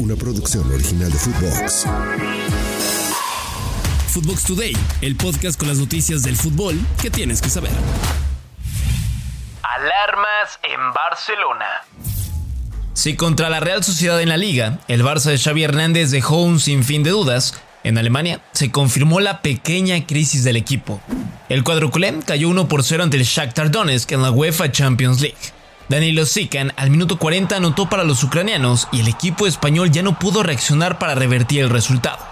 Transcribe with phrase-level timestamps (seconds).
[0.00, 1.86] una producción original de Footbox.
[4.08, 7.70] Footbox Today, el podcast con las noticias del fútbol que tienes que saber.
[9.62, 11.66] Alarmas en Barcelona.
[12.94, 16.60] Si contra la Real Sociedad en la liga, el Barça de Xavi Hernández dejó un
[16.60, 21.00] sinfín de dudas, en Alemania se confirmó la pequeña crisis del equipo.
[21.50, 25.59] El cuadruculé cayó 1 por 0 ante el Shakhtar Donetsk en la UEFA Champions League.
[25.90, 30.16] Danilo Sikan al minuto 40 anotó para los ucranianos y el equipo español ya no
[30.16, 32.24] pudo reaccionar para revertir el resultado.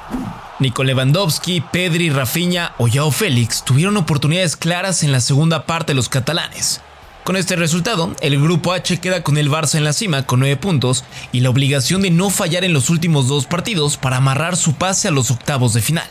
[0.60, 5.96] Nico Lewandowski, Pedri, Rafinha o Yao Félix tuvieron oportunidades claras en la segunda parte de
[5.96, 6.82] los catalanes.
[7.24, 10.56] Con este resultado, el grupo H queda con el Barça en la cima con 9
[10.58, 11.02] puntos
[11.32, 15.08] y la obligación de no fallar en los últimos dos partidos para amarrar su pase
[15.08, 16.06] a los octavos de final.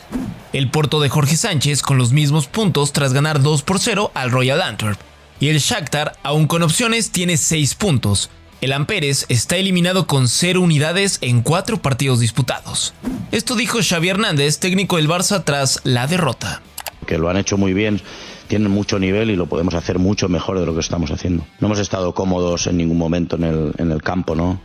[0.52, 4.30] El Porto de Jorge Sánchez con los mismos puntos tras ganar 2 por 0 al
[4.30, 5.00] Royal Antwerp
[5.40, 8.30] y el Shakhtar, aún con opciones, tiene 6 puntos.
[8.60, 12.92] El Amperes está eliminado con 0 unidades en 4 partidos disputados.
[13.30, 16.60] Esto dijo Xavi Hernández, técnico del Barça, tras la derrota.
[17.06, 18.00] Que lo han hecho muy bien,
[18.48, 21.46] tienen mucho nivel y lo podemos hacer mucho mejor de lo que estamos haciendo.
[21.60, 24.60] No hemos estado cómodos en ningún momento en el, en el campo, ¿no?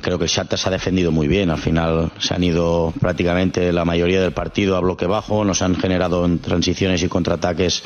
[0.00, 1.50] Creo que el Shakhtar se ha defendido muy bien.
[1.50, 5.74] Al final se han ido prácticamente la mayoría del partido a bloque bajo, nos han
[5.74, 7.82] generado en transiciones y contraataques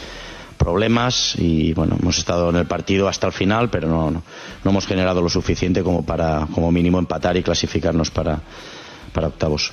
[0.55, 4.23] problemas y bueno, hemos estado en el partido hasta el final, pero no, no,
[4.63, 8.41] no hemos generado lo suficiente como para, como mínimo, empatar y clasificarnos para,
[9.13, 9.73] para octavos.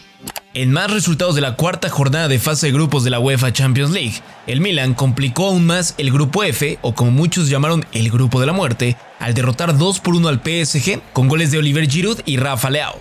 [0.54, 3.92] En más resultados de la cuarta jornada de fase de grupos de la UEFA Champions
[3.92, 4.16] League,
[4.48, 8.48] el Milan complicó aún más el grupo F, o como muchos llamaron el grupo de
[8.48, 12.36] la muerte, al derrotar 2 por 1 al PSG con goles de Oliver Giroud y
[12.36, 13.00] Rafa Leao.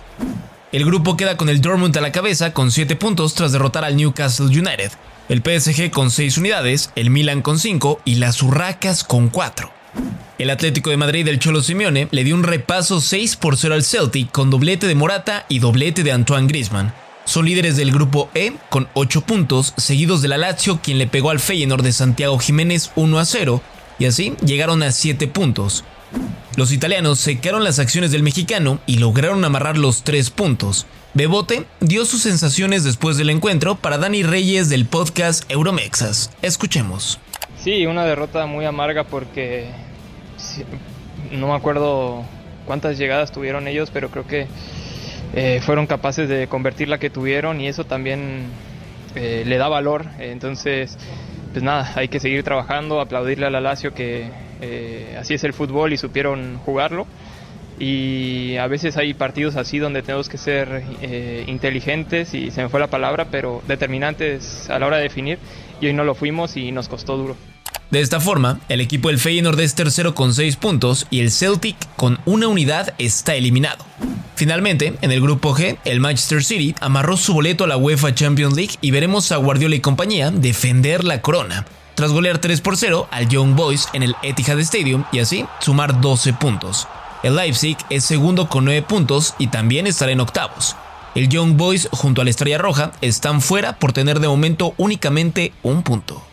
[0.71, 3.97] El grupo queda con el Dortmund a la cabeza con 7 puntos tras derrotar al
[3.97, 4.89] Newcastle United,
[5.27, 9.69] el PSG con 6 unidades, el Milan con 5 y las Urracas con 4.
[10.37, 13.83] El Atlético de Madrid del Cholo Simeone le dio un repaso 6 por 0 al
[13.83, 16.93] Celtic con doblete de Morata y doblete de Antoine Griezmann.
[17.25, 21.31] Son líderes del grupo E con 8 puntos, seguidos de la Lazio quien le pegó
[21.31, 23.61] al Feyenoord de Santiago Jiménez 1 a 0
[23.99, 25.83] y así llegaron a 7 puntos.
[26.57, 30.85] Los italianos secaron las acciones del mexicano y lograron amarrar los 3 puntos.
[31.13, 36.29] Bebote dio sus sensaciones después del encuentro para Dani Reyes del podcast Euromexas.
[36.41, 37.19] Escuchemos.
[37.57, 39.69] Sí, una derrota muy amarga porque
[41.31, 42.25] no me acuerdo
[42.65, 44.47] cuántas llegadas tuvieron ellos, pero creo que
[45.33, 48.47] eh, fueron capaces de convertir la que tuvieron y eso también
[49.15, 50.05] eh, le da valor.
[50.19, 50.97] Entonces,
[51.53, 55.53] pues nada, hay que seguir trabajando, aplaudirle a la Lazio que eh, así es el
[55.53, 57.07] fútbol y supieron jugarlo.
[57.79, 60.83] Y a veces hay partidos así donde tenemos que ser
[61.47, 65.39] inteligentes y se me fue la palabra, pero determinantes a la hora de definir.
[65.79, 67.35] Y hoy no lo fuimos y nos costó duro.
[67.91, 71.75] De esta forma, el equipo del Feyenoord es tercero con 6 puntos y el Celtic
[71.97, 73.83] con una unidad está eliminado.
[74.41, 78.55] Finalmente, en el grupo G, el Manchester City amarró su boleto a la UEFA Champions
[78.55, 83.07] League y veremos a Guardiola y compañía defender la corona, tras golear 3 por 0
[83.11, 86.87] al Young Boys en el Etihad Stadium y así sumar 12 puntos.
[87.21, 90.75] El Leipzig es segundo con 9 puntos y también estará en octavos.
[91.13, 95.53] El Young Boys junto a la Estrella Roja están fuera por tener de momento únicamente
[95.61, 96.30] un punto.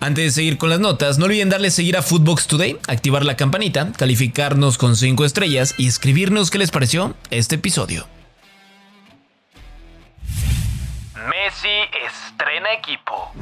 [0.00, 3.36] Antes de seguir con las notas, no olviden darle seguir a Footbox Today, activar la
[3.36, 8.06] campanita, calificarnos con 5 estrellas y escribirnos qué les pareció este episodio.
[11.14, 11.68] Messi
[12.06, 13.32] estrena equipo.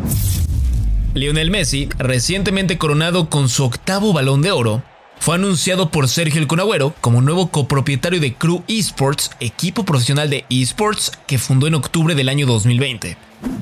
[1.14, 4.82] Lionel Messi, recientemente coronado con su octavo balón de oro,
[5.24, 10.44] fue anunciado por Sergio El Conagüero como nuevo copropietario de Crew Esports, equipo profesional de
[10.50, 13.16] esports que fundó en octubre del año 2020.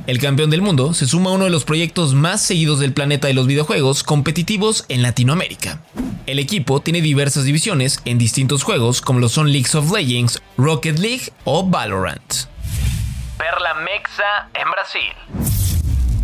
[0.09, 3.29] El campeón del mundo se suma a uno de los proyectos más seguidos del planeta
[3.29, 5.81] de los videojuegos competitivos en Latinoamérica.
[6.27, 10.99] El equipo tiene diversas divisiones en distintos juegos como lo son Leagues of Legends, Rocket
[10.99, 12.35] League o Valorant.
[13.39, 15.52] Perla Mexa en Brasil.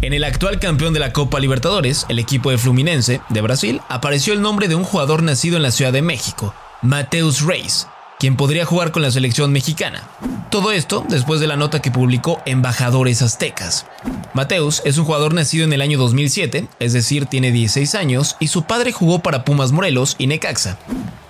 [0.00, 4.32] En el actual campeón de la Copa Libertadores, el equipo de Fluminense de Brasil, apareció
[4.32, 7.88] el nombre de un jugador nacido en la Ciudad de México, Mateus Reis,
[8.20, 10.08] quien podría jugar con la selección mexicana.
[10.52, 13.86] Todo esto después de la nota que publicó Embajadores Aztecas.
[14.34, 18.48] Mateus es un jugador nacido en el año 2007, es decir, tiene 16 años, y
[18.48, 20.78] su padre jugó para Pumas Morelos y Necaxa.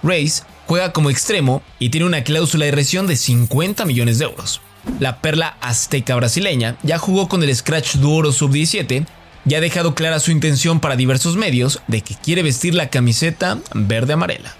[0.02, 4.60] Reis juega como extremo y tiene una cláusula de rescisión de 50 millones de euros.
[5.00, 9.06] La perla azteca brasileña ya jugó con el Scratch Duoro Sub-17
[9.46, 13.58] y ha dejado clara su intención para diversos medios de que quiere vestir la camiseta
[13.74, 14.54] verde-amarela.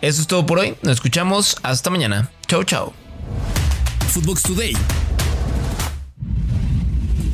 [0.00, 0.74] Eso es todo por hoy.
[0.82, 2.30] Nos escuchamos hasta mañana.
[2.46, 2.92] Chao, chao.
[4.08, 4.76] Footbox Today.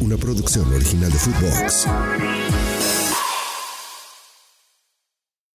[0.01, 1.87] Una producción original de Footbox.